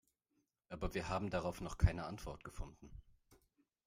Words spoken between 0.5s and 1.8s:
Aber wir haben darauf noch